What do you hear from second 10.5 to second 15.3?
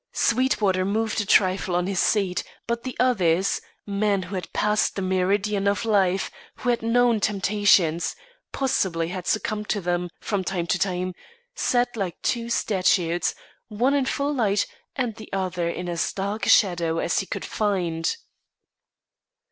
to time sat like two statues, one in full light and the